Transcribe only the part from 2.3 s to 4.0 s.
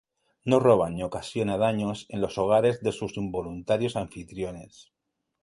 hogares de sus involuntarios